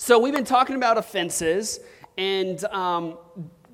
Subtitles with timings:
[0.00, 1.80] So, we've been talking about offenses,
[2.16, 3.18] and um,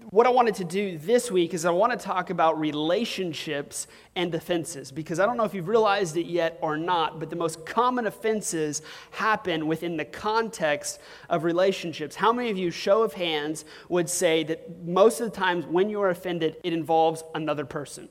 [0.08, 4.34] what I wanted to do this week is I want to talk about relationships and
[4.34, 7.66] offenses because I don't know if you've realized it yet or not, but the most
[7.66, 10.98] common offenses happen within the context
[11.28, 12.16] of relationships.
[12.16, 15.90] How many of you, show of hands, would say that most of the times when
[15.90, 18.08] you are offended, it involves another person?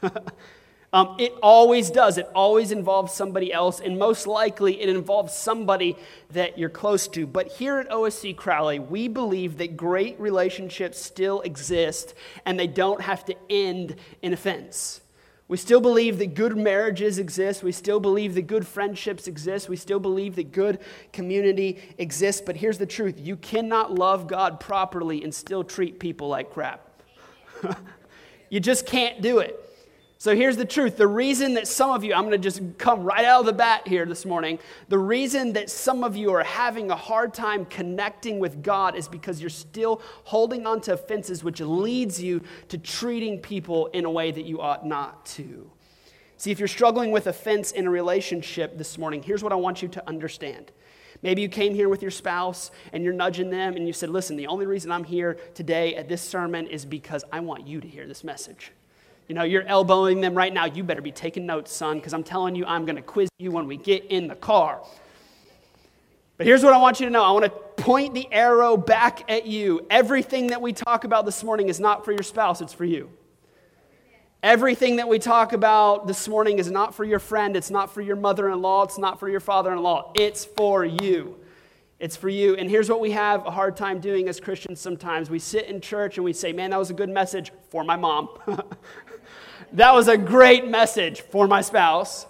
[0.94, 2.18] Um, it always does.
[2.18, 5.96] It always involves somebody else, and most likely it involves somebody
[6.30, 7.26] that you're close to.
[7.26, 12.14] But here at OSC Crowley, we believe that great relationships still exist
[12.46, 15.00] and they don't have to end in offense.
[15.48, 17.64] We still believe that good marriages exist.
[17.64, 19.68] We still believe that good friendships exist.
[19.68, 20.78] We still believe that good
[21.12, 22.40] community exists.
[22.40, 26.88] But here's the truth you cannot love God properly and still treat people like crap.
[28.48, 29.63] you just can't do it.
[30.24, 30.96] So here's the truth.
[30.96, 33.52] The reason that some of you, I'm going to just come right out of the
[33.52, 34.58] bat here this morning.
[34.88, 39.06] The reason that some of you are having a hard time connecting with God is
[39.06, 44.10] because you're still holding on to offenses, which leads you to treating people in a
[44.10, 45.70] way that you ought not to.
[46.38, 49.82] See, if you're struggling with offense in a relationship this morning, here's what I want
[49.82, 50.72] you to understand.
[51.20, 54.36] Maybe you came here with your spouse and you're nudging them and you said, Listen,
[54.36, 57.86] the only reason I'm here today at this sermon is because I want you to
[57.86, 58.72] hear this message.
[59.28, 60.66] You know, you're elbowing them right now.
[60.66, 63.50] You better be taking notes, son, because I'm telling you, I'm going to quiz you
[63.50, 64.82] when we get in the car.
[66.36, 69.30] But here's what I want you to know I want to point the arrow back
[69.30, 69.86] at you.
[69.88, 73.10] Everything that we talk about this morning is not for your spouse, it's for you.
[74.42, 78.02] Everything that we talk about this morning is not for your friend, it's not for
[78.02, 81.36] your mother in law, it's not for your father in law, it's for you.
[82.00, 82.54] It's for you.
[82.56, 85.30] And here's what we have a hard time doing as Christians sometimes.
[85.30, 87.96] We sit in church and we say, Man, that was a good message for my
[87.96, 88.28] mom.
[89.72, 92.26] that was a great message for my spouse.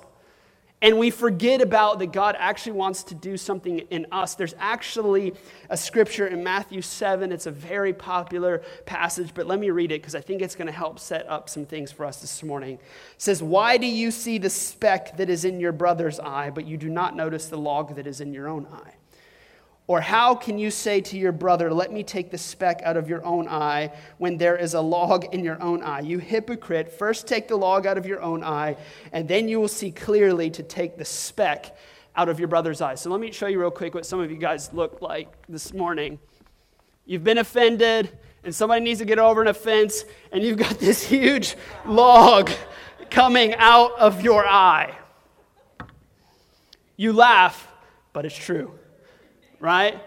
[0.84, 4.34] And we forget about that God actually wants to do something in us.
[4.34, 5.32] There's actually
[5.70, 7.32] a scripture in Matthew 7.
[7.32, 10.66] It's a very popular passage, but let me read it because I think it's going
[10.66, 12.74] to help set up some things for us this morning.
[12.74, 12.80] It
[13.16, 16.76] says, Why do you see the speck that is in your brother's eye, but you
[16.76, 18.92] do not notice the log that is in your own eye?
[19.86, 23.08] Or how can you say to your brother, Let me take the speck out of
[23.08, 26.00] your own eye, when there is a log in your own eye?
[26.00, 28.76] You hypocrite, first take the log out of your own eye,
[29.12, 31.76] and then you will see clearly to take the speck
[32.16, 32.94] out of your brother's eye.
[32.94, 35.74] So let me show you real quick what some of you guys look like this
[35.74, 36.18] morning.
[37.04, 41.02] You've been offended, and somebody needs to get over an offense, and you've got this
[41.02, 42.50] huge log
[43.10, 44.96] coming out of your eye.
[46.96, 47.68] You laugh,
[48.14, 48.78] but it's true
[49.64, 49.98] right?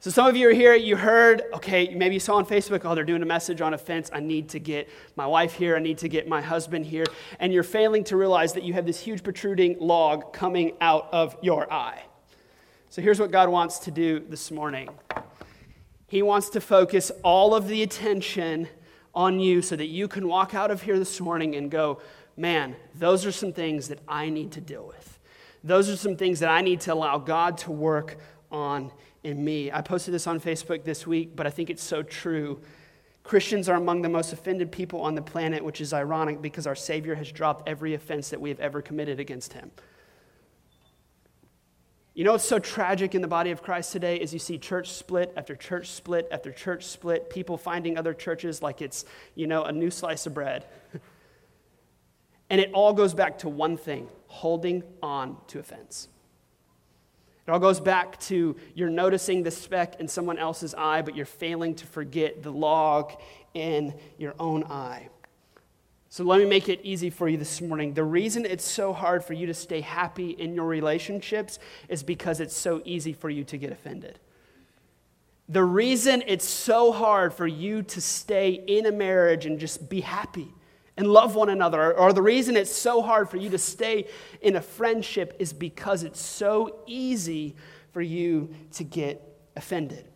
[0.00, 2.94] So some of you are here, you heard, okay, maybe you saw on Facebook, oh,
[2.94, 4.10] they're doing a message on offense.
[4.12, 7.06] I need to get my wife here, I need to get my husband here.
[7.40, 11.34] And you're failing to realize that you have this huge protruding log coming out of
[11.40, 12.02] your eye.
[12.90, 14.90] So here's what God wants to do this morning
[16.08, 18.68] He wants to focus all of the attention
[19.14, 22.02] on you so that you can walk out of here this morning and go,
[22.36, 25.18] man, those are some things that I need to deal with.
[25.64, 28.18] Those are some things that I need to allow God to work
[28.50, 28.90] on
[29.22, 29.70] in me.
[29.72, 32.60] I posted this on Facebook this week, but I think it's so true.
[33.22, 36.76] Christians are among the most offended people on the planet, which is ironic because our
[36.76, 39.70] Savior has dropped every offense that we have ever committed against him.
[42.14, 44.90] You know what's so tragic in the body of Christ today is you see church
[44.90, 49.04] split after church split after church split, people finding other churches like it's,
[49.34, 50.64] you know, a new slice of bread.
[52.50, 56.08] and it all goes back to one thing holding on to offense.
[57.46, 61.26] It all goes back to you're noticing the speck in someone else's eye, but you're
[61.26, 63.12] failing to forget the log
[63.54, 65.08] in your own eye.
[66.08, 67.94] So let me make it easy for you this morning.
[67.94, 71.58] The reason it's so hard for you to stay happy in your relationships
[71.88, 74.18] is because it's so easy for you to get offended.
[75.48, 80.00] The reason it's so hard for you to stay in a marriage and just be
[80.00, 80.52] happy
[80.96, 84.08] and love one another, or the reason it's so hard for you to stay
[84.40, 87.54] in a friendship is because it's so easy
[87.92, 89.22] for you to get
[89.56, 90.06] offended.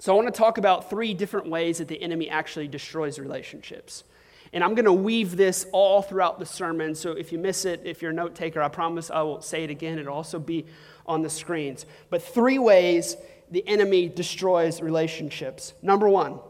[0.00, 4.04] So, I want to talk about three different ways that the enemy actually destroys relationships.
[4.52, 6.94] And I'm going to weave this all throughout the sermon.
[6.94, 9.64] So, if you miss it, if you're a note taker, I promise I will say
[9.64, 9.98] it again.
[9.98, 10.66] It'll also be
[11.06, 11.86] on the screens.
[12.10, 13.16] But three ways
[13.50, 15.74] the enemy destroys relationships.
[15.82, 16.40] Number one,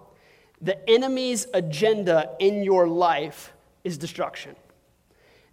[0.60, 3.52] the enemy's agenda in your life
[3.84, 4.56] is destruction.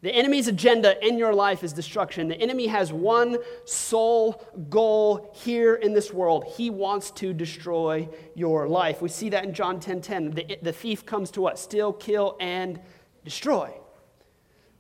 [0.02, 2.28] The enemy's agenda in your life is destruction.
[2.28, 6.46] The enemy has one sole goal here in this world.
[6.58, 9.00] He wants to destroy your life.
[9.00, 10.32] We see that in John 10 10.
[10.32, 11.60] The, the thief comes to what?
[11.60, 12.80] Steal, kill, and
[13.24, 13.72] destroy.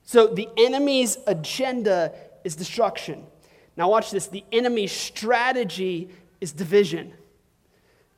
[0.02, 2.14] So the enemy's agenda
[2.44, 3.24] is destruction.
[3.78, 4.26] Now, watch this.
[4.26, 6.10] The enemy's strategy
[6.42, 7.14] is division.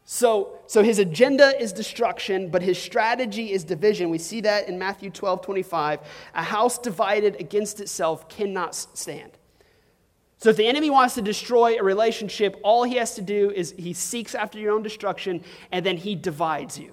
[0.05, 4.09] So, so his agenda is destruction, but his strategy is division.
[4.09, 5.99] We see that in Matthew 12 25.
[6.35, 9.31] A house divided against itself cannot stand.
[10.39, 13.73] So if the enemy wants to destroy a relationship, all he has to do is
[13.77, 15.41] he seeks after your own destruction
[15.71, 16.91] and then he divides you.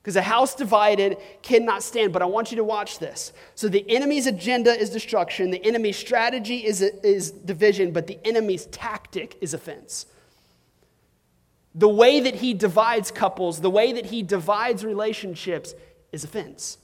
[0.00, 2.12] Because a house divided cannot stand.
[2.12, 3.32] But I want you to watch this.
[3.56, 8.66] So the enemy's agenda is destruction, the enemy's strategy is, is division, but the enemy's
[8.66, 10.06] tactic is offense.
[11.76, 15.74] The way that he divides couples, the way that he divides relationships
[16.10, 16.78] is offense.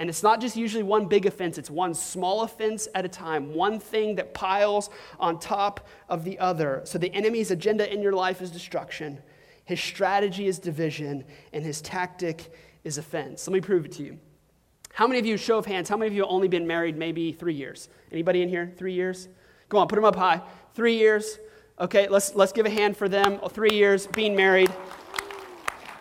[0.00, 3.54] And it's not just usually one big offense, it's one small offense at a time,
[3.54, 6.82] one thing that piles on top of the other.
[6.84, 9.20] So the enemy's agenda in your life is destruction,
[9.64, 12.52] his strategy is division, and his tactic
[12.84, 13.46] is offense.
[13.46, 14.18] Let me prove it to you.
[14.92, 16.96] How many of you, show of hands, how many of you have only been married
[16.96, 17.88] maybe three years?
[18.10, 18.72] Anybody in here?
[18.76, 19.28] Three years?
[19.68, 20.40] Go on, put them up high.
[20.74, 21.38] Three years.
[21.80, 23.38] Okay, let's, let's give a hand for them.
[23.50, 24.72] Three years being married.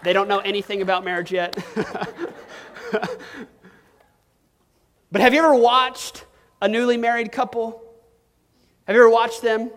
[0.03, 1.56] They don't know anything about marriage yet.
[5.12, 6.25] but have you ever watched
[6.62, 7.83] a newly married couple?
[8.88, 9.69] Have you ever watched them?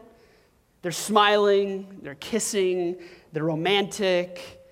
[0.82, 2.96] They're smiling, they're kissing,
[3.32, 4.62] they're romantic,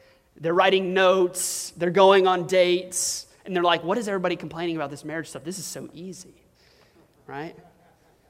[0.41, 4.91] they're writing notes, they're going on dates, and they're like, what is everybody complaining about
[4.91, 5.45] this marriage stuff?
[5.45, 6.43] This is so easy,
[7.27, 7.55] right?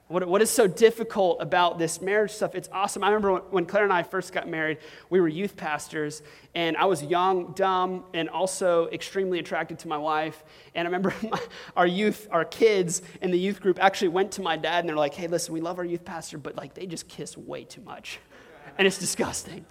[0.08, 2.54] What, what is so difficult about this marriage stuff?
[2.54, 3.04] It's awesome.
[3.04, 4.78] I remember when Claire and I first got married,
[5.10, 6.22] we were youth pastors,
[6.54, 10.42] and I was young, dumb, and also extremely attracted to my wife.
[10.74, 11.38] And I remember my,
[11.76, 14.96] our youth, our kids in the youth group actually went to my dad and they're
[14.96, 17.82] like, hey, listen, we love our youth pastor, but like they just kiss way too
[17.82, 18.18] much.
[18.76, 19.66] And it's disgusting.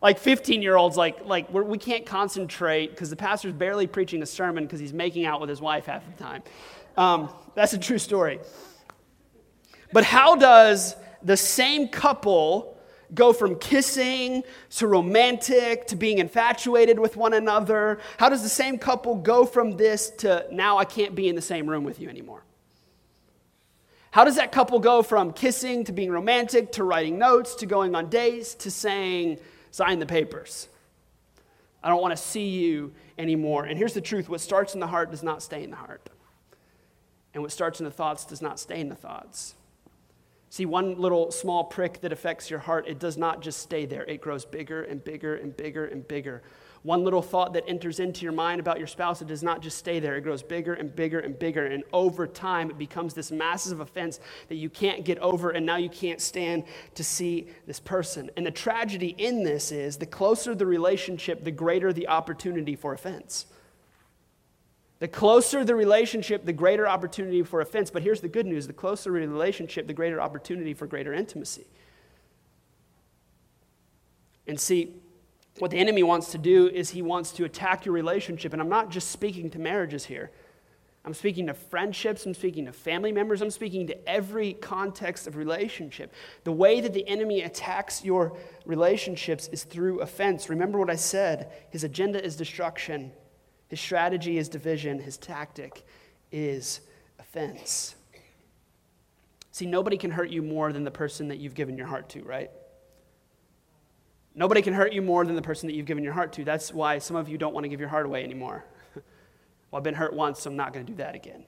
[0.00, 3.86] Like 15 year olds, like, like we're, we can not concentrate because the pastor's barely
[3.86, 6.42] preaching a sermon because he's making out with his wife half the time.
[6.96, 8.40] Um, that's a true story.
[9.92, 12.76] But how does the same couple
[13.14, 18.00] go from kissing to romantic to being infatuated with one another?
[18.18, 21.42] How does the same couple go from this to now I can't be in the
[21.42, 22.42] same room with you anymore?
[24.10, 27.94] How does that couple go from kissing to being romantic to writing notes to going
[27.94, 29.38] on dates to saying,
[29.70, 30.68] sign the papers?
[31.82, 33.66] I don't want to see you anymore.
[33.66, 36.08] And here's the truth what starts in the heart does not stay in the heart.
[37.34, 39.54] And what starts in the thoughts does not stay in the thoughts.
[40.48, 44.04] See, one little small prick that affects your heart, it does not just stay there.
[44.04, 46.42] It grows bigger and bigger and bigger and bigger.
[46.82, 49.76] One little thought that enters into your mind about your spouse, it does not just
[49.76, 50.16] stay there.
[50.16, 51.66] It grows bigger and bigger and bigger.
[51.66, 55.78] And over time, it becomes this massive offense that you can't get over, and now
[55.78, 56.62] you can't stand
[56.94, 58.30] to see this person.
[58.36, 62.92] And the tragedy in this is the closer the relationship, the greater the opportunity for
[62.92, 63.46] offense.
[64.98, 67.90] The closer the relationship, the greater opportunity for offense.
[67.90, 71.66] But here's the good news the closer the relationship, the greater opportunity for greater intimacy.
[74.46, 74.94] And see,
[75.58, 78.52] what the enemy wants to do is he wants to attack your relationship.
[78.52, 80.30] And I'm not just speaking to marriages here.
[81.06, 85.36] I'm speaking to friendships, I'm speaking to family members, I'm speaking to every context of
[85.36, 86.12] relationship.
[86.42, 90.50] The way that the enemy attacks your relationships is through offense.
[90.50, 93.12] Remember what I said his agenda is destruction.
[93.68, 95.84] His strategy is division, his tactic
[96.30, 96.80] is
[97.18, 97.96] offense.
[99.50, 102.22] See, nobody can hurt you more than the person that you've given your heart to,
[102.22, 102.50] right?
[104.34, 106.44] Nobody can hurt you more than the person that you've given your heart to.
[106.44, 108.64] That's why some of you don't want to give your heart away anymore.
[108.94, 111.44] well, I've been hurt once, so I'm not going to do that again.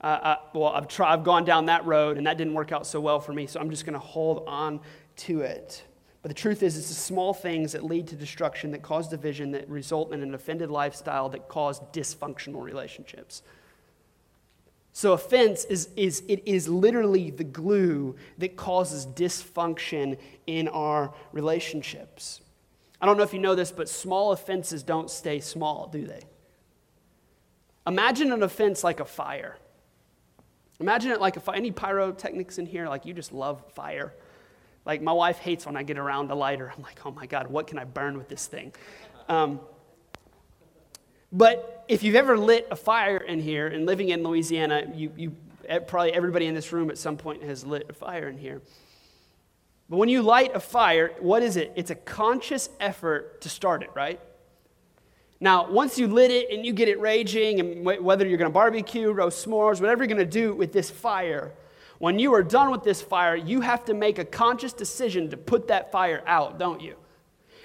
[0.00, 2.84] Uh, uh, well, I've, tried, I've gone down that road, and that didn't work out
[2.84, 4.80] so well for me, so I'm just going to hold on
[5.18, 5.84] to it.
[6.24, 9.50] But the truth is, it's the small things that lead to destruction, that cause division,
[9.50, 13.42] that result in an offended lifestyle, that cause dysfunctional relationships.
[14.94, 20.16] So offense is, is it is literally the glue that causes dysfunction
[20.46, 22.40] in our relationships.
[23.02, 26.22] I don't know if you know this, but small offenses don't stay small, do they?
[27.86, 29.58] Imagine an offense like a fire.
[30.80, 31.56] Imagine it like a fire.
[31.56, 32.88] Any pyrotechnics in here?
[32.88, 34.14] Like you just love fire.
[34.84, 36.72] Like, my wife hates when I get around a lighter.
[36.76, 38.72] I'm like, oh my God, what can I burn with this thing?
[39.28, 39.60] Um,
[41.32, 45.36] but if you've ever lit a fire in here and living in Louisiana, you, you,
[45.86, 48.62] probably everybody in this room at some point has lit a fire in here.
[49.88, 51.72] But when you light a fire, what is it?
[51.76, 54.20] It's a conscious effort to start it, right?
[55.40, 58.54] Now, once you lit it and you get it raging, and whether you're going to
[58.54, 61.52] barbecue, roast s'mores, whatever you're going to do with this fire,
[62.04, 65.38] when you are done with this fire, you have to make a conscious decision to
[65.38, 66.96] put that fire out, don't you?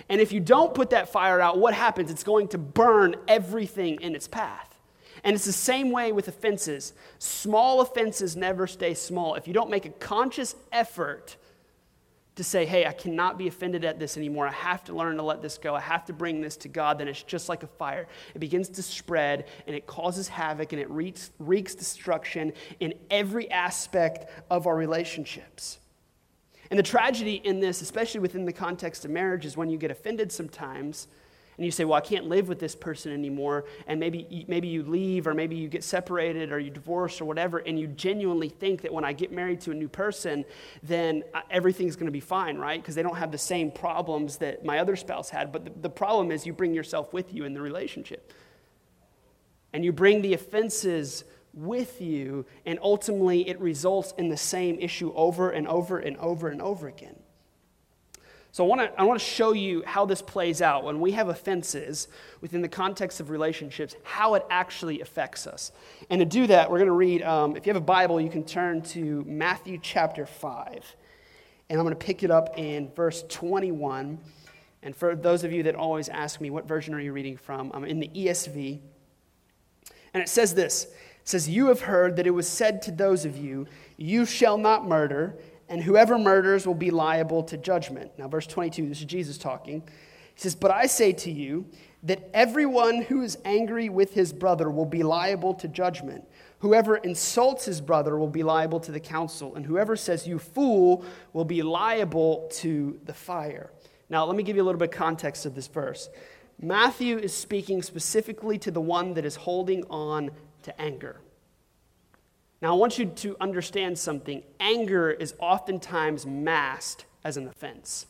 [0.08, 2.10] And if you don't put that fire out, what happens?
[2.10, 4.80] It's going to burn everything in its path.
[5.26, 6.94] And it's the same way with offenses.
[7.18, 9.36] Small offenses never stay small.
[9.36, 11.36] If you don't make a conscious effort
[12.40, 14.48] to say, hey, I cannot be offended at this anymore.
[14.48, 15.76] I have to learn to let this go.
[15.76, 16.98] I have to bring this to God.
[16.98, 18.08] Then it's just like a fire.
[18.34, 23.52] It begins to spread and it causes havoc and it wreaks, wreaks destruction in every
[23.52, 25.80] aspect of our relationships.
[26.70, 29.92] And the tragedy in this, especially within the context of marriage, is when you get
[29.92, 31.10] offended sometimes
[31.60, 34.82] and you say, Well, I can't live with this person anymore, and maybe, maybe you
[34.82, 38.82] leave, or maybe you get separated, or you divorce, or whatever, and you genuinely think
[38.84, 40.46] that when I get married to a new person,
[40.84, 42.82] then uh, everything's going to be fine, right?
[42.82, 45.52] Because they don't have the same problems that my other spouse had.
[45.52, 48.32] But the, the problem is you bring yourself with you in the relationship.
[49.74, 55.12] And you bring the offenses with you, and ultimately it results in the same issue
[55.14, 57.18] over and over and over and over again.
[58.52, 61.12] So I want to I want to show you how this plays out when we
[61.12, 62.08] have offenses
[62.42, 65.72] within the context of relationships, how it actually affects us.
[66.10, 67.22] And to do that, we're going to read.
[67.22, 70.84] Um, if you have a Bible, you can turn to Matthew chapter five,
[71.70, 74.18] and I'm going to pick it up in verse 21.
[74.82, 77.70] And for those of you that always ask me, what version are you reading from?
[77.74, 78.80] I'm in the ESV,
[80.14, 80.86] and it says this.
[80.86, 84.58] It says, "You have heard that it was said to those of you, you shall
[84.58, 85.38] not murder."
[85.70, 88.12] And whoever murders will be liable to judgment.
[88.18, 89.84] Now, verse 22, this is Jesus talking.
[90.34, 91.66] He says, But I say to you
[92.04, 96.26] that everyone who is angry with his brother will be liable to judgment.
[96.60, 101.06] Whoever insults his brother will be liable to the council, and whoever says, You fool,
[101.34, 103.72] will be liable to the fire.
[104.10, 106.10] Now, let me give you a little bit of context of this verse.
[106.62, 110.32] Matthew is speaking specifically to the one that is holding on
[110.64, 111.22] to anger.
[112.62, 114.44] Now, I want you to understand something.
[114.60, 118.06] Anger is oftentimes masked as an offense.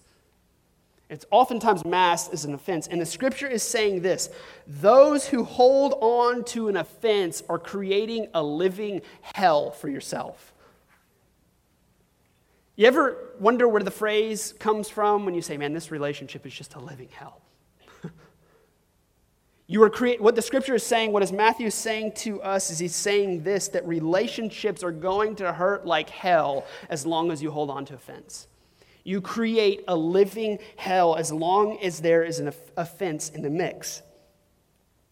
[1.10, 2.88] It's oftentimes masked as an offense.
[2.88, 4.30] And the scripture is saying this
[4.68, 10.54] those who hold on to an offense are creating a living hell for yourself.
[12.76, 16.54] You ever wonder where the phrase comes from when you say, man, this relationship is
[16.54, 17.42] just a living hell?
[19.72, 22.80] You are create what the scripture is saying, what is Matthew saying to us is
[22.80, 27.52] he's saying this that relationships are going to hurt like hell as long as you
[27.52, 28.48] hold on to offense.
[29.04, 34.02] You create a living hell as long as there is an offense in the mix.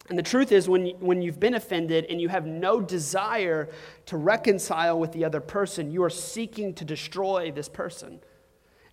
[0.08, 3.68] And the truth is, when, when you've been offended and you have no desire
[4.06, 8.18] to reconcile with the other person, you are seeking to destroy this person.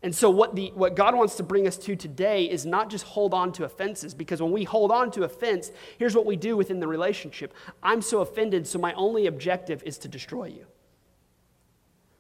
[0.06, 3.04] And so, what, the, what God wants to bring us to today is not just
[3.06, 6.56] hold on to offenses, because when we hold on to offense, here's what we do
[6.56, 10.68] within the relationship I'm so offended, so my only objective is to destroy you.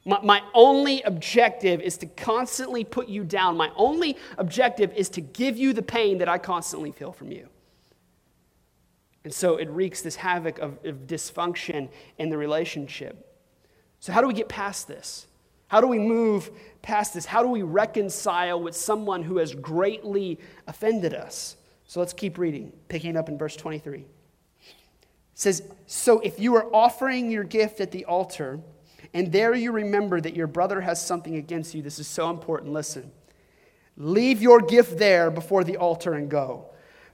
[0.03, 3.55] My, my only objective is to constantly put you down.
[3.55, 7.49] My only objective is to give you the pain that I constantly feel from you.
[9.23, 13.31] And so it wreaks this havoc of, of dysfunction in the relationship.
[13.99, 15.27] So, how do we get past this?
[15.67, 17.25] How do we move past this?
[17.25, 21.57] How do we reconcile with someone who has greatly offended us?
[21.87, 23.99] So let's keep reading, picking up in verse 23.
[23.99, 24.05] It
[25.33, 28.59] says, So if you are offering your gift at the altar,
[29.13, 32.71] and there you remember that your brother has something against you, this is so important.
[32.73, 33.11] Listen.
[33.97, 36.65] Leave your gift there before the altar and go.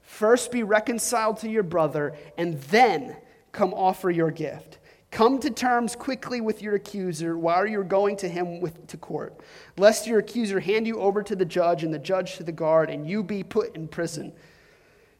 [0.01, 3.15] First be reconciled to your brother, and then
[3.51, 4.79] come offer your gift.
[5.11, 9.41] Come to terms quickly with your accuser while you're going to him with, to court,
[9.77, 12.89] lest your accuser hand you over to the judge and the judge to the guard,
[12.89, 14.31] and you be put in prison.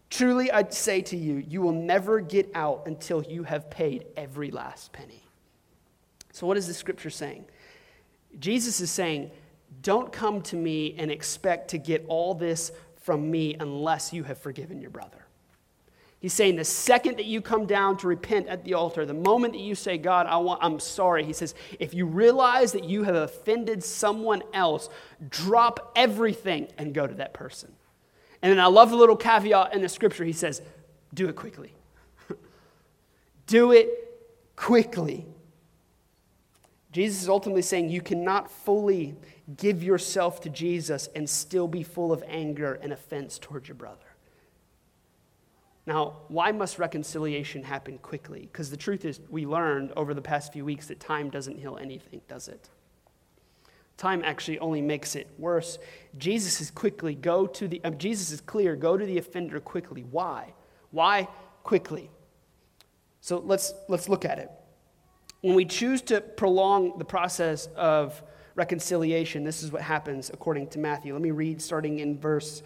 [0.10, 4.50] Truly, I say to you, you will never get out until you have paid every
[4.50, 5.24] last penny.
[6.32, 7.46] So, what is the scripture saying?
[8.40, 9.32] Jesus is saying,
[9.82, 14.38] Don't come to me and expect to get all this from me unless you have
[14.38, 15.26] forgiven your brother.
[16.22, 19.54] He's saying the second that you come down to repent at the altar, the moment
[19.54, 23.02] that you say, God, I want, I'm sorry, he says, if you realize that you
[23.04, 24.88] have offended someone else,
[25.30, 27.74] drop everything and go to that person.
[28.44, 30.24] And then I love the little caveat in the scripture.
[30.24, 30.62] He says,
[31.12, 31.74] do it quickly.
[33.48, 33.90] do it
[34.56, 35.26] quickly.
[36.92, 39.16] Jesus is ultimately saying you cannot fully
[39.58, 44.11] give yourself to Jesus and still be full of anger and offense towards your brother.
[45.88, 48.42] Now, why must reconciliation happen quickly?
[48.42, 51.78] Because the truth is, we learned over the past few weeks that time doesn't heal
[51.82, 52.70] anything, does it?
[53.98, 55.80] Time actually only makes it worse.
[56.18, 60.04] Jesus is quickly go to the uh, Jesus is clear, go to the offender quickly.
[60.10, 60.54] Why?
[60.92, 61.28] Why
[61.64, 62.10] quickly?
[63.20, 64.50] So let's let's look at it.
[65.42, 68.22] When we choose to prolong the process of
[68.56, 71.14] reconciliation, this is what happens according to Matthew.
[71.14, 72.64] Let me read starting in verse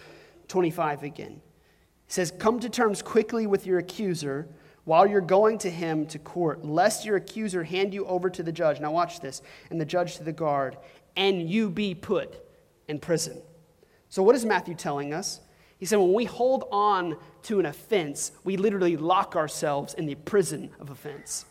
[0.48, 1.42] 25 again.
[2.08, 4.48] He says, Come to terms quickly with your accuser
[4.84, 8.52] while you're going to him to court, lest your accuser hand you over to the
[8.52, 8.80] judge.
[8.80, 10.78] Now, watch this, and the judge to the guard,
[11.16, 12.40] and you be put
[12.88, 13.42] in prison.
[14.10, 15.42] So, what is Matthew telling us?
[15.78, 20.16] He said, when we hold on to an offense, we literally lock ourselves in the
[20.16, 21.46] prison of offense.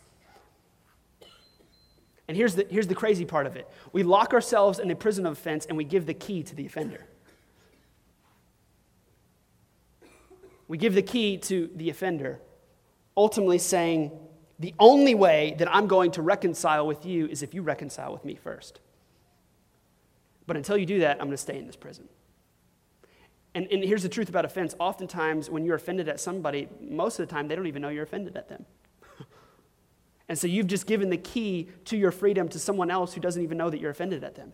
[2.26, 5.26] And here's the, here's the crazy part of it we lock ourselves in the prison
[5.26, 7.06] of offense and we give the key to the offender.
[10.68, 12.40] We give the key to the offender,
[13.16, 14.12] ultimately saying,
[14.58, 18.24] the only way that I'm going to reconcile with you is if you reconcile with
[18.24, 18.80] me first.
[20.46, 22.08] But until you do that, I'm going to stay in this prison.
[23.54, 27.28] And, and here's the truth about offense oftentimes, when you're offended at somebody, most of
[27.28, 28.64] the time, they don't even know you're offended at them.
[30.28, 33.42] and so you've just given the key to your freedom to someone else who doesn't
[33.42, 34.52] even know that you're offended at them.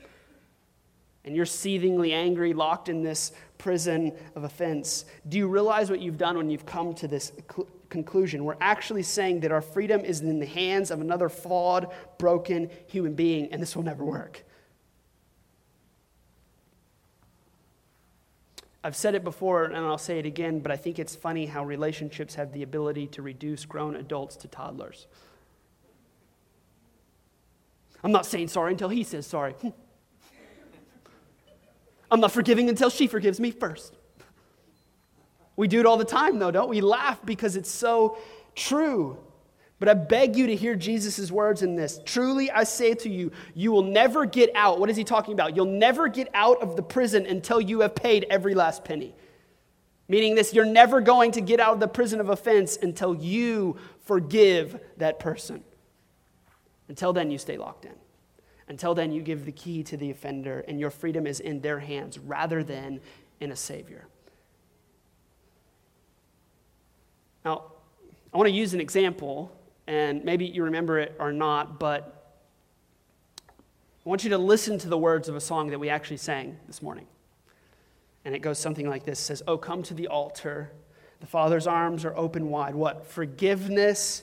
[1.24, 5.04] And you're seethingly angry, locked in this prison of offense.
[5.28, 8.44] Do you realize what you've done when you've come to this cl- conclusion?
[8.44, 13.14] We're actually saying that our freedom is in the hands of another flawed, broken human
[13.14, 14.44] being, and this will never work.
[18.82, 21.64] I've said it before and I'll say it again, but I think it's funny how
[21.64, 25.06] relationships have the ability to reduce grown adults to toddlers.
[28.02, 29.54] I'm not saying sorry until he says sorry.
[32.10, 33.96] I'm not forgiving until she forgives me first.
[35.56, 36.80] We do it all the time, though, don't we?
[36.80, 38.18] Laugh because it's so
[38.54, 39.18] true.
[39.78, 42.00] But I beg you to hear Jesus' words in this.
[42.04, 44.78] Truly, I say to you, you will never get out.
[44.78, 45.56] What is he talking about?
[45.56, 49.14] You'll never get out of the prison until you have paid every last penny.
[50.06, 53.76] Meaning this, you're never going to get out of the prison of offense until you
[54.04, 55.62] forgive that person.
[56.88, 57.94] Until then, you stay locked in.
[58.70, 61.80] Until then, you give the key to the offender, and your freedom is in their
[61.80, 63.00] hands rather than
[63.40, 64.06] in a Savior.
[67.44, 67.64] Now,
[68.32, 69.52] I want to use an example
[69.90, 72.36] and maybe you remember it or not, but
[73.48, 76.56] I want you to listen to the words of a song that we actually sang
[76.68, 77.08] this morning.
[78.24, 80.70] And it goes something like this it says, Oh, come to the altar.
[81.18, 82.76] The Father's arms are open wide.
[82.76, 83.04] What?
[83.04, 84.22] Forgiveness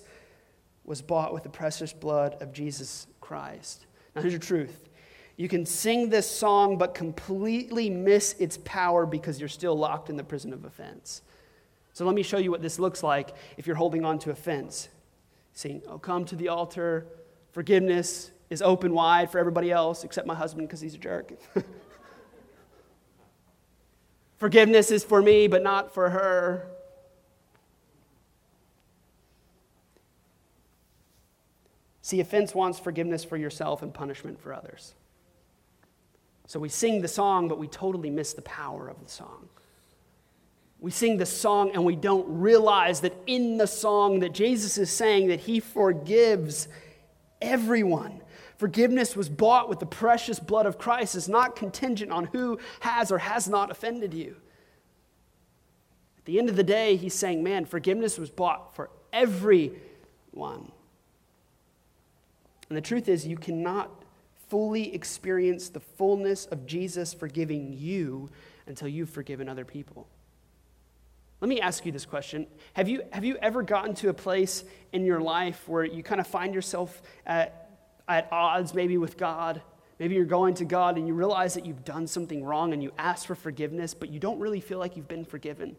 [0.85, 3.86] was bought with the precious blood of Jesus Christ.
[4.21, 4.89] Here's your truth.
[5.35, 10.17] You can sing this song, but completely miss its power because you're still locked in
[10.17, 11.21] the prison of offense.
[11.93, 14.89] So, let me show you what this looks like if you're holding on to offense
[15.53, 17.07] saying, Oh, come to the altar.
[17.51, 21.33] Forgiveness is open wide for everybody else except my husband because he's a jerk.
[24.37, 26.67] Forgiveness is for me, but not for her.
[32.07, 34.93] See, offense wants forgiveness for yourself and punishment for others.
[36.45, 39.49] So we sing the song, but we totally miss the power of the song.
[40.79, 44.89] We sing the song and we don't realize that in the song that Jesus is
[44.89, 46.69] saying that he forgives
[47.41, 48.21] everyone.
[48.55, 51.13] Forgiveness was bought with the precious blood of Christ.
[51.13, 54.37] It's not contingent on who has or has not offended you.
[56.19, 60.71] At the end of the day, he's saying, man, forgiveness was bought for everyone.
[62.69, 63.89] And the truth is, you cannot
[64.49, 68.29] fully experience the fullness of Jesus forgiving you
[68.65, 70.07] until you've forgiven other people.
[71.39, 72.47] Let me ask you this question.
[72.73, 76.19] Have you, have you ever gotten to a place in your life where you kind
[76.19, 77.69] of find yourself at,
[78.07, 79.61] at odds maybe with God?
[79.99, 82.91] Maybe you're going to God and you realize that you've done something wrong and you
[82.97, 85.75] ask for forgiveness, but you don't really feel like you've been forgiven.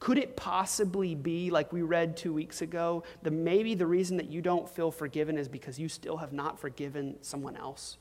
[0.00, 4.30] Could it possibly be, like we read two weeks ago, that maybe the reason that
[4.30, 7.98] you don't feel forgiven is because you still have not forgiven someone else?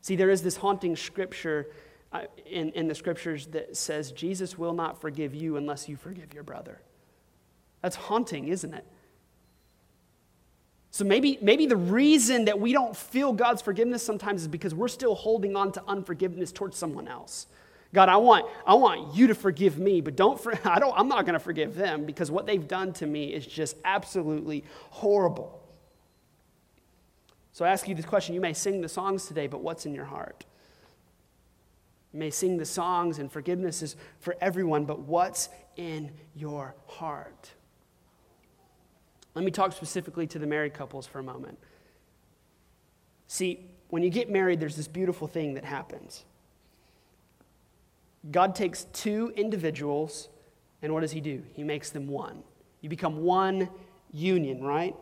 [0.00, 1.70] See, there is this haunting scripture
[2.12, 6.34] uh, in, in the scriptures that says Jesus will not forgive you unless you forgive
[6.34, 6.80] your brother.
[7.80, 8.84] That's haunting, isn't it?
[10.90, 14.88] So maybe, maybe the reason that we don't feel God's forgiveness sometimes is because we're
[14.88, 17.46] still holding on to unforgiveness towards someone else.
[17.94, 21.08] God, I want, I want you to forgive me, but don't for, I don't, I'm
[21.08, 25.60] not going to forgive them because what they've done to me is just absolutely horrible.
[27.52, 28.34] So I ask you this question.
[28.34, 30.46] You may sing the songs today, but what's in your heart?
[32.12, 37.50] You may sing the songs, and forgiveness is for everyone, but what's in your heart?
[39.34, 41.58] Let me talk specifically to the married couples for a moment.
[43.28, 46.24] See, when you get married, there's this beautiful thing that happens.
[48.30, 50.28] God takes two individuals,
[50.80, 51.42] and what does He do?
[51.52, 52.42] He makes them one.
[52.80, 53.68] You become one
[54.12, 54.94] union, right?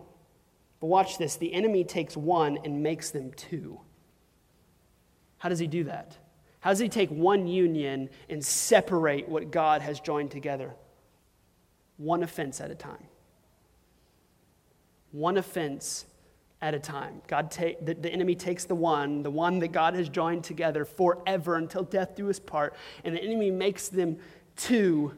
[0.81, 3.81] But watch this the enemy takes one and makes them two.
[5.39, 6.17] How does he do that?
[6.61, 10.75] How does he take one union and separate what God has joined together?
[11.97, 13.07] One offense at a time.
[15.13, 16.05] One offense
[16.63, 17.23] at a time.
[17.27, 20.85] God take, the, the enemy takes the one, the one that God has joined together
[20.85, 24.19] forever until death do us part, and the enemy makes them
[24.57, 25.15] two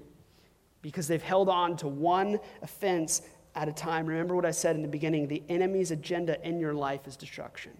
[0.82, 3.22] because they've held on to one offense
[3.54, 4.06] at a time.
[4.06, 7.72] Remember what I said in the beginning the enemy's agenda in your life is destruction.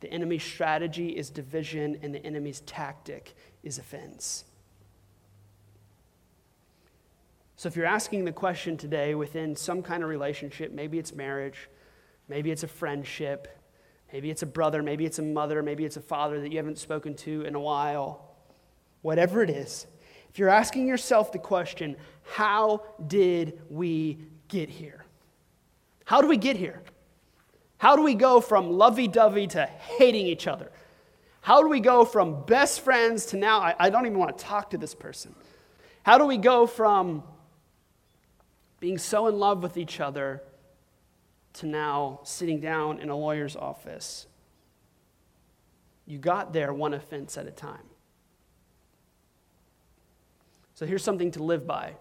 [0.00, 4.44] The enemy's strategy is division, and the enemy's tactic is offense.
[7.56, 11.68] So, if you're asking the question today within some kind of relationship, maybe it's marriage,
[12.30, 13.48] maybe it's a friendship,
[14.12, 16.78] maybe it's a brother, maybe it's a mother, maybe it's a father that you haven't
[16.78, 18.36] spoken to in a while,
[19.02, 19.86] whatever it is,
[20.30, 25.04] if you're asking yourself the question, how did we get here?
[26.04, 26.82] How do we get here?
[27.78, 30.70] How do we go from lovey dovey to hating each other?
[31.40, 34.44] How do we go from best friends to now, I, I, don't even want to
[34.44, 35.34] talk to this person?
[36.04, 37.24] How do we go from
[38.78, 40.42] being so in love with each other
[41.54, 44.26] to now sitting down in a lawyer's office.
[46.06, 47.86] You got there one offense at a time.
[50.74, 51.94] So here's something to live by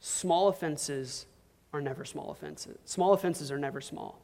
[0.00, 1.26] small offenses
[1.72, 2.78] are never small offenses.
[2.84, 4.20] Small offenses are never small.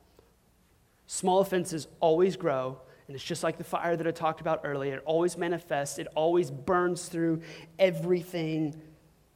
[1.07, 4.97] Small offenses always grow, and it's just like the fire that I talked about earlier.
[4.97, 7.43] It always manifests, it always burns through
[7.79, 8.81] everything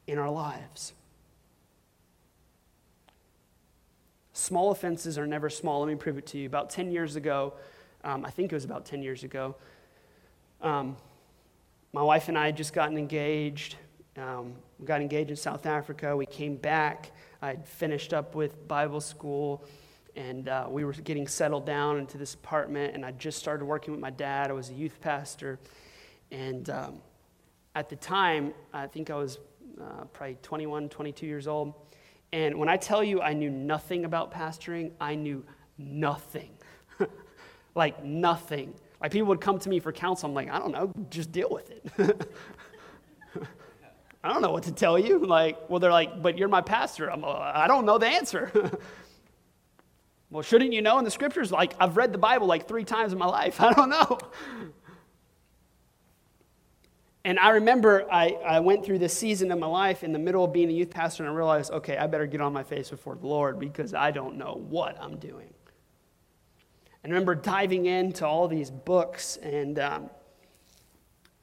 [0.07, 0.93] in our lives.
[4.35, 5.81] Small offenses are never small.
[5.81, 6.47] Let me prove it to you.
[6.47, 7.55] About 10 years ago,
[8.03, 9.55] um, I think it was about 10 years ago,
[10.61, 10.97] um,
[11.93, 13.77] my wife and I had just gotten engaged.
[14.17, 16.17] Um, we got engaged in South Africa.
[16.17, 17.13] We came back.
[17.43, 19.65] I'd finished up with Bible school,
[20.17, 22.95] and uh, we were getting settled down into this apartment.
[22.95, 24.51] And I just started working with my dad.
[24.51, 25.61] I was a youth pastor.
[26.33, 26.95] And um,
[27.77, 29.39] at the time, I think I was
[29.81, 31.75] uh, probably 21, 22 years old.
[32.35, 35.45] And when I tell you I knew nothing about pastoring, I knew
[35.79, 36.51] nothing.
[37.77, 38.75] like nothing.
[39.01, 40.31] Like people would come to me for counsel.
[40.31, 42.29] I'm like, I don't know, just deal with it.
[44.25, 45.25] I don't know what to tell you.
[45.25, 47.09] Like, well, they're like, but you're my pastor.
[47.09, 48.51] I'm, uh, I don't know the answer.
[50.31, 51.53] well, shouldn't you know in the scriptures?
[51.53, 53.61] Like, I've read the Bible like three times in my life.
[53.61, 54.19] I don't know.
[57.25, 60.45] And I remember I, I went through this season of my life in the middle
[60.45, 62.91] of being a youth pastor, and I realized, okay, I better get on my face
[62.91, 65.49] before the Lord because I don't know what I'm doing.
[67.03, 70.11] And I remember diving into all these books, and um,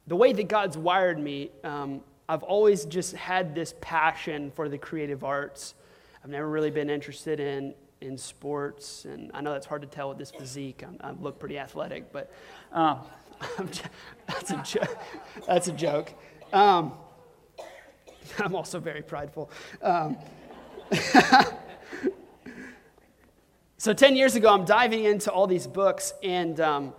[0.06, 4.78] the way that God's wired me, um, I've always just had this passion for the
[4.78, 5.74] creative arts.
[6.24, 10.10] I've never really been interested in, in sports, and I know that's hard to tell
[10.10, 10.84] with this physique.
[10.84, 12.32] I'm, i look pretty athletic, but.
[12.72, 13.00] Um,
[14.28, 14.98] that's, a joke.
[15.48, 16.14] that's a joke.
[16.54, 16.94] Um,
[18.40, 19.52] I'm also very prideful.
[19.82, 20.18] Um,
[23.78, 26.94] so, 10 years ago, I'm diving into all these books, and um,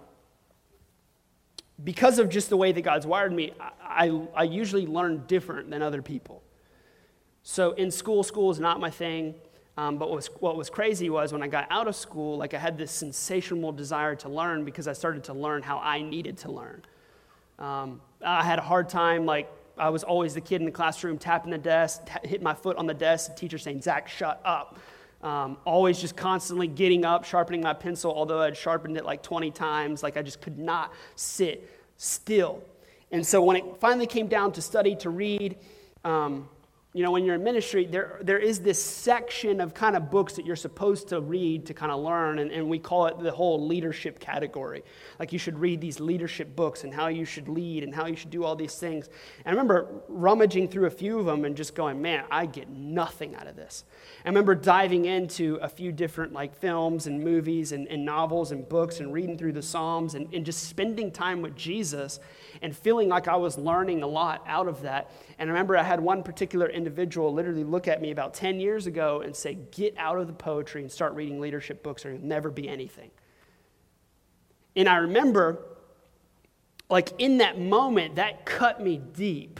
[1.82, 5.70] because of just the way that God's wired me, I, I, I usually learn different
[5.70, 6.42] than other people.
[7.42, 9.34] So, in school, school is not my thing.
[9.78, 12.52] Um, but what was, what was crazy was when I got out of school, like
[12.52, 16.36] I had this sensational desire to learn because I started to learn how I needed
[16.38, 16.82] to learn.
[17.58, 21.16] Um, I had a hard time, like, I was always the kid in the classroom
[21.16, 24.40] tapping the desk, t- hitting my foot on the desk, the teacher saying, Zach, shut
[24.44, 24.78] up.
[25.22, 29.50] Um, always just constantly getting up, sharpening my pencil, although I'd sharpened it like 20
[29.52, 30.02] times.
[30.02, 32.62] Like, I just could not sit still.
[33.12, 35.56] And so when it finally came down to study, to read,
[36.04, 36.48] um,
[36.94, 40.34] you know, when you're in ministry, there, there is this section of kind of books
[40.34, 43.30] that you're supposed to read to kind of learn, and, and we call it the
[43.30, 44.84] whole leadership category.
[45.18, 48.14] Like you should read these leadership books and how you should lead and how you
[48.14, 49.08] should do all these things.
[49.38, 52.68] And I remember rummaging through a few of them and just going, man, I get
[52.68, 53.84] nothing out of this.
[54.26, 58.68] I remember diving into a few different like films and movies and, and novels and
[58.68, 62.20] books and reading through the Psalms and, and just spending time with Jesus
[62.60, 65.10] and feeling like I was learning a lot out of that.
[65.42, 68.86] And I remember I had one particular individual literally look at me about 10 years
[68.86, 72.22] ago and say, Get out of the poetry and start reading leadership books, or you'll
[72.22, 73.10] never be anything.
[74.76, 75.64] And I remember,
[76.88, 79.58] like, in that moment, that cut me deep.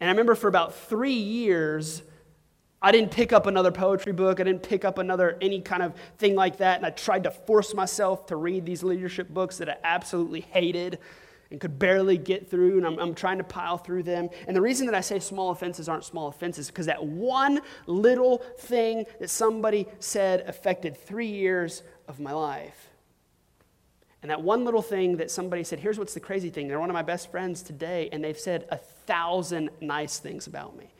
[0.00, 2.02] And I remember for about three years,
[2.82, 4.40] I didn't pick up another poetry book.
[4.40, 6.76] I didn't pick up another any kind of thing like that.
[6.76, 10.98] And I tried to force myself to read these leadership books that I absolutely hated
[11.50, 14.28] and could barely get through, and I'm, I'm, trying to pile through them.
[14.46, 17.60] And the reason that I say small offenses aren't small offenses is because that one
[17.86, 22.90] little thing that somebody said affected three years of my life.
[24.20, 26.68] And that one little thing that somebody said, here's what's the crazy thing.
[26.68, 30.76] They're one of my best friends today, and they've said a thousand nice things about
[30.76, 30.92] me.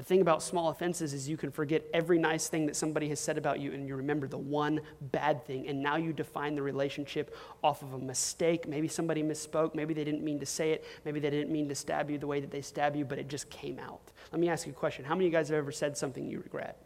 [0.00, 3.20] The thing about small offenses is you can forget every nice thing that somebody has
[3.20, 4.80] said about you and you remember the one
[5.12, 5.68] bad thing.
[5.68, 8.66] And now you define the relationship off of a mistake.
[8.66, 9.74] Maybe somebody misspoke.
[9.74, 10.86] Maybe they didn't mean to say it.
[11.04, 13.28] Maybe they didn't mean to stab you the way that they stab you, but it
[13.28, 14.00] just came out.
[14.32, 16.26] Let me ask you a question How many of you guys have ever said something
[16.26, 16.82] you regret?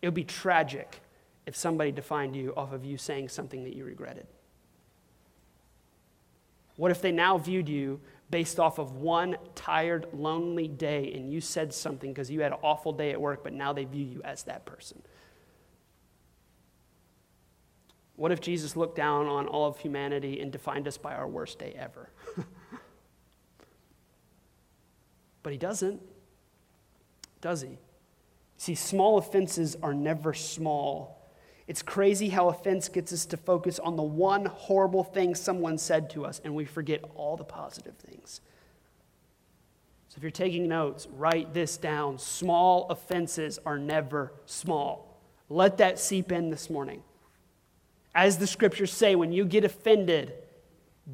[0.00, 1.00] It would be tragic
[1.46, 4.26] if somebody defined you off of you saying something that you regretted.
[6.74, 8.00] What if they now viewed you
[8.32, 12.58] based off of one tired, lonely day and you said something because you had an
[12.62, 15.00] awful day at work, but now they view you as that person?
[18.16, 21.58] What if Jesus looked down on all of humanity and defined us by our worst
[21.58, 22.08] day ever?
[25.42, 26.00] but he doesn't,
[27.42, 27.76] does he?
[28.56, 31.21] See, small offenses are never small
[31.68, 36.10] it's crazy how offense gets us to focus on the one horrible thing someone said
[36.10, 38.40] to us, and we forget all the positive things.
[40.08, 42.18] So if you're taking notes, write this down.
[42.18, 45.20] Small offenses are never small.
[45.48, 47.02] Let that seep in this morning.
[48.14, 50.34] As the scriptures say, when you get offended,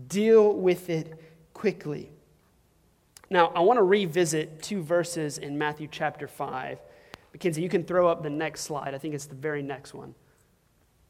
[0.08, 1.14] deal with it
[1.54, 2.10] quickly.
[3.30, 6.78] Now, I want to revisit two verses in Matthew chapter 5.
[7.32, 8.94] Mackenzie, you can throw up the next slide.
[8.94, 10.14] I think it's the very next one.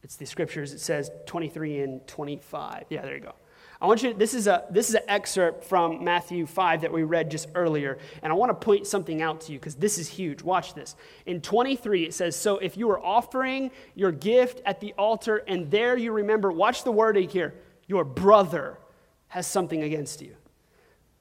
[0.03, 0.73] It's the scriptures.
[0.73, 2.85] It says 23 and 25.
[2.89, 3.35] Yeah, there you go.
[3.81, 6.93] I want you, To, this is, a, this is an excerpt from Matthew 5 that
[6.93, 9.99] we read just earlier, and I want to point something out to you because this
[9.99, 10.43] is huge.
[10.43, 10.97] Watch this.
[11.27, 15.71] In 23, it says, So if you are offering your gift at the altar, and
[15.71, 17.55] there you remember, watch the wording here,
[17.87, 18.79] your brother
[19.29, 20.35] has something against you.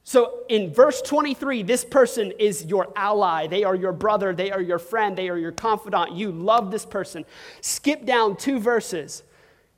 [0.08, 3.48] So in verse 23, this person is your ally.
[3.48, 4.34] They are your brother.
[4.34, 5.18] They are your friend.
[5.18, 6.14] They are your confidant.
[6.14, 7.26] You love this person.
[7.60, 9.24] Skip down two verses.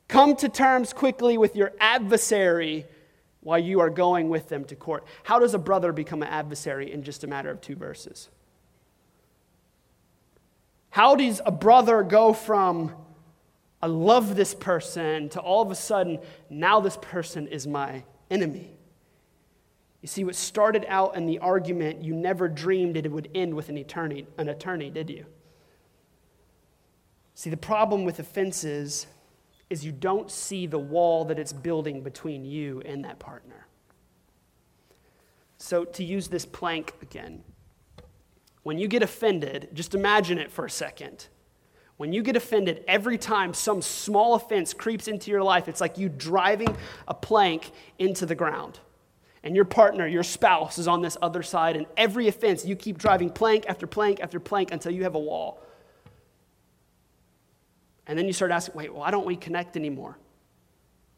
[0.07, 2.85] Come to terms quickly with your adversary
[3.39, 5.03] while you are going with them to court.
[5.23, 8.29] How does a brother become an adversary in just a matter of two verses?
[10.91, 12.93] How does a brother go from,
[13.81, 16.19] I love this person, to all of a sudden,
[16.51, 18.75] now this person is my enemy?
[20.01, 23.69] You see, what started out in the argument, you never dreamed it would end with
[23.69, 25.25] an attorney, an attorney, did you?
[27.35, 29.07] See, the problem with offenses
[29.69, 33.67] is you don't see the wall that it's building between you and that partner.
[35.57, 37.43] So, to use this plank again,
[38.63, 41.27] when you get offended, just imagine it for a second.
[41.97, 45.97] When you get offended, every time some small offense creeps into your life, it's like
[45.97, 46.75] you driving
[47.07, 48.79] a plank into the ground
[49.43, 52.97] and your partner, your spouse, is on this other side, and every offense, you keep
[52.97, 55.63] driving plank after plank after plank until you have a wall.
[58.05, 60.17] And then you start asking, wait, why don't we connect anymore?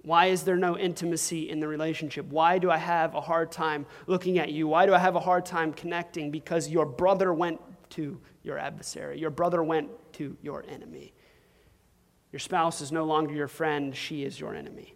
[0.04, 2.26] Why is there no intimacy in the relationship?
[2.26, 4.68] Why do I have a hard time looking at you?
[4.68, 6.32] Why do I have a hard time connecting?
[6.32, 11.14] Because your brother went to your adversary, your brother went to your enemy.
[12.32, 14.96] Your spouse is no longer your friend, she is your enemy.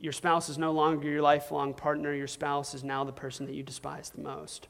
[0.00, 2.14] Your spouse is no longer your lifelong partner.
[2.14, 4.66] Your spouse is now the person that you despise the most.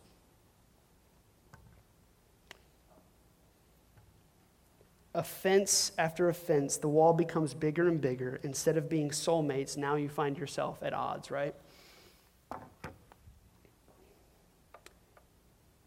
[5.15, 8.41] Offense after offense, the wall becomes bigger and bigger.
[8.43, 11.55] Instead of being soulmates, now you find yourself at odds, right?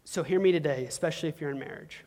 [0.04, 2.04] So, hear me today, especially if you're in marriage.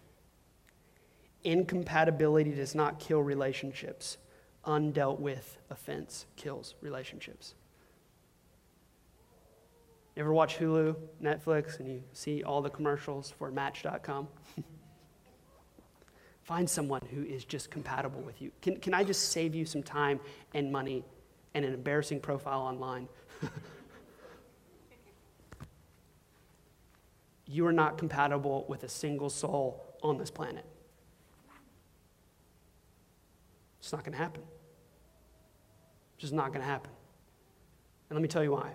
[1.44, 4.18] Incompatibility does not kill relationships
[4.68, 7.56] undealt with offense kills relationships.
[10.16, 14.28] You ever watch Hulu, Netflix, and you see all the commercials for Match.com?
[16.42, 18.52] Find someone who is just compatible with you.
[18.62, 20.20] Can, can I just save you some time
[20.54, 21.06] and money
[21.54, 23.08] and an embarrassing profile online?
[27.46, 30.66] you are not compatible with a single soul on this planet.
[33.80, 34.42] It's not going to happen.
[36.18, 36.92] Just not going to happen.
[38.10, 38.72] And let me tell you why.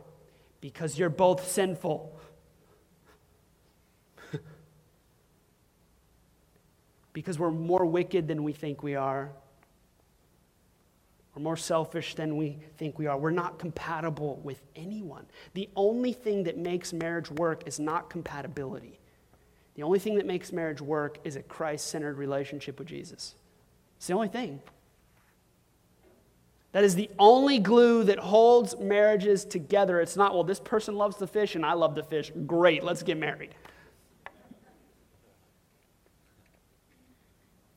[0.61, 2.18] Because you're both sinful.
[7.12, 9.31] because we're more wicked than we think we are.
[11.35, 13.16] We're more selfish than we think we are.
[13.16, 15.26] We're not compatible with anyone.
[15.55, 18.98] The only thing that makes marriage work is not compatibility.
[19.74, 23.35] The only thing that makes marriage work is a Christ centered relationship with Jesus.
[23.96, 24.61] It's the only thing.
[26.72, 30.00] That is the only glue that holds marriages together.
[30.00, 32.32] It's not, well, this person loves the fish and I love the fish.
[32.46, 33.54] Great, let's get married.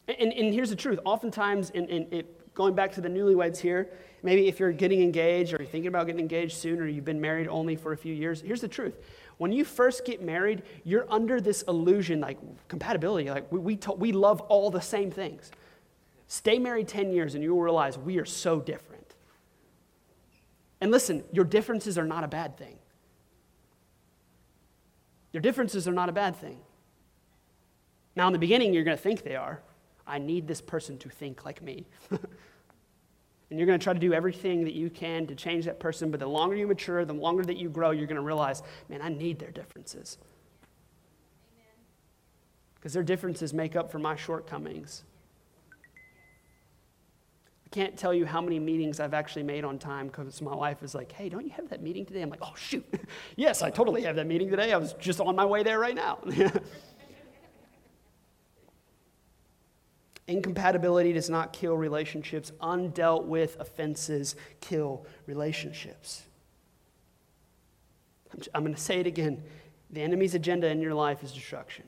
[0.07, 3.89] And, and here's the truth oftentimes, in, in it, going back to the newlyweds here,
[4.23, 7.19] maybe if you're getting engaged or you're thinking about getting engaged soon or you've been
[7.19, 8.95] married only for a few years, here's the truth.
[9.37, 12.37] When you first get married, you're under this illusion, like
[12.69, 15.51] compatibility, like we, we, to, we love all the same things.
[16.27, 19.15] Stay married 10 years and you'll realize we are so different.
[20.81, 22.77] And listen, your differences are not a bad thing.
[25.31, 26.59] Your differences are not a bad thing.
[28.15, 29.61] Now, in the beginning, you're going to think they are.
[30.07, 31.85] I need this person to think like me.
[32.11, 32.19] and
[33.49, 36.19] you're going to try to do everything that you can to change that person, but
[36.19, 39.09] the longer you mature, the longer that you grow, you're going to realize, man, I
[39.09, 40.17] need their differences.
[42.75, 45.03] Because their differences make up for my shortcomings.
[47.75, 50.81] I can't tell you how many meetings I've actually made on time because my wife
[50.81, 52.21] is like, hey, don't you have that meeting today?
[52.21, 52.85] I'm like, oh, shoot.
[53.35, 54.71] yes, I totally have that meeting today.
[54.71, 56.19] I was just on my way there right now.
[60.27, 62.53] Incompatibility does not kill relationships.
[62.61, 66.23] Undealt with offenses kill relationships.
[68.53, 69.43] I'm going to say it again.
[69.89, 71.83] The enemy's agenda in your life is destruction.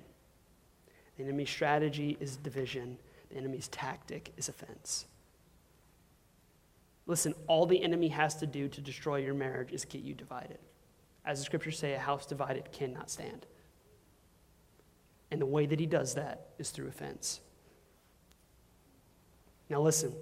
[1.16, 2.98] The enemy's strategy is division.
[3.30, 5.06] The enemy's tactic is offense.
[7.08, 10.60] Listen, all the enemy has to do to destroy your marriage is get you divided.
[11.26, 13.46] As the scriptures say, a house divided cannot stand.
[15.32, 17.40] And the way that he does that is through offense.
[19.70, 20.14] Now, listen,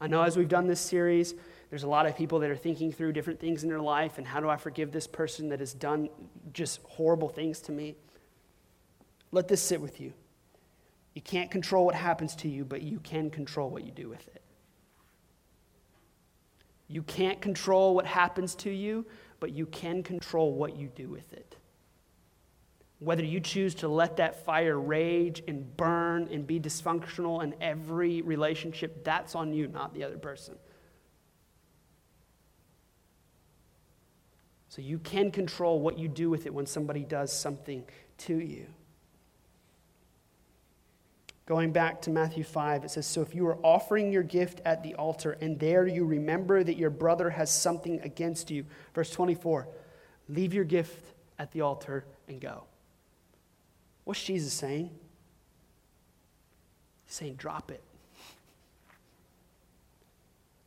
[0.00, 1.34] I know as we've done this series,
[1.70, 4.26] there's a lot of people that are thinking through different things in their life and
[4.26, 6.08] how do I forgive this person that has done
[6.52, 7.96] just horrible things to me?
[9.30, 10.12] Let this sit with you.
[11.14, 14.26] You can't control what happens to you, but you can control what you do with
[14.28, 14.42] it.
[16.88, 19.06] You can't control what happens to you,
[19.40, 21.56] but you can control what you do with it.
[22.98, 28.22] Whether you choose to let that fire rage and burn and be dysfunctional in every
[28.22, 30.56] relationship, that's on you, not the other person.
[34.68, 37.84] So you can control what you do with it when somebody does something
[38.18, 38.66] to you.
[41.48, 44.82] Going back to Matthew 5, it says, So if you are offering your gift at
[44.82, 48.66] the altar, and there you remember that your brother has something against you.
[48.92, 49.66] Verse 24,
[50.28, 51.06] leave your gift
[51.38, 52.64] at the altar and go.
[54.04, 54.90] What's Jesus saying?
[57.06, 57.82] He's saying, drop it.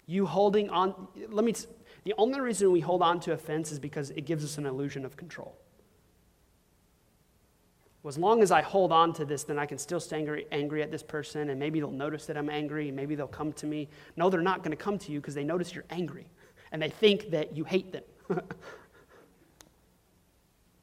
[0.07, 0.95] You holding on,
[1.29, 1.53] let me,
[2.05, 5.05] the only reason we hold on to offense is because it gives us an illusion
[5.05, 5.55] of control.
[8.03, 10.47] Well, as long as I hold on to this, then I can still stay angry,
[10.51, 13.53] angry at this person, and maybe they'll notice that I'm angry, and maybe they'll come
[13.53, 13.89] to me.
[14.17, 16.27] No, they're not going to come to you because they notice you're angry,
[16.71, 18.03] and they think that you hate them.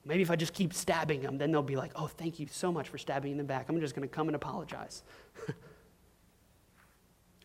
[0.09, 2.73] Maybe if I just keep stabbing them, then they'll be like, oh, thank you so
[2.73, 3.69] much for stabbing in the back.
[3.69, 5.03] I'm just going to come and apologize.
[5.47, 5.55] Do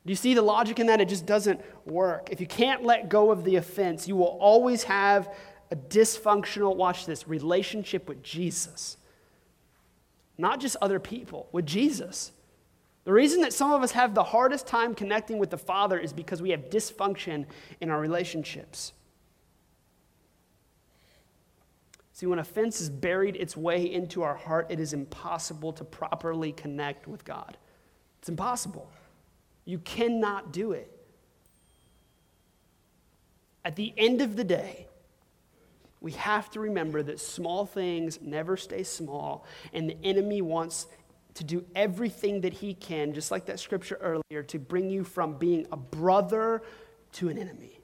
[0.05, 1.01] you see the logic in that?
[1.01, 2.29] It just doesn't work.
[2.31, 5.33] If you can't let go of the offense, you will always have
[5.71, 8.95] a dysfunctional, watch this, relationship with Jesus.
[10.37, 12.31] Not just other people, with Jesus.
[13.05, 16.13] The reason that some of us have the hardest time connecting with the Father is
[16.13, 17.45] because we have dysfunction
[17.81, 18.93] in our relationships.
[22.13, 26.51] See, when offense has buried its way into our heart, it is impossible to properly
[26.51, 27.57] connect with God.
[28.19, 28.89] It's impossible.
[29.65, 30.89] You cannot do it.
[33.65, 34.87] At the end of the day,
[36.03, 40.87] we have to remember that small things never stay small, and the enemy wants
[41.35, 45.37] to do everything that he can, just like that scripture earlier, to bring you from
[45.37, 46.61] being a brother
[47.13, 47.79] to an enemy.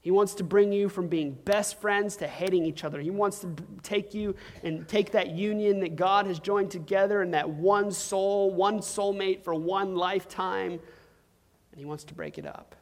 [0.00, 3.00] He wants to bring you from being best friends to hating each other.
[3.00, 7.34] He wants to take you and take that union that God has joined together and
[7.34, 12.76] that one soul, one soulmate for one lifetime, and he wants to break it up.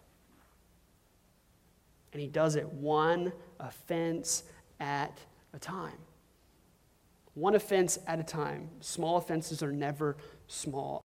[2.15, 4.45] And he does it one offense
[4.79, 5.19] at
[5.53, 5.99] a time.
[7.35, 8.69] One offense at a time.
[8.81, 11.03] Small offenses are never small.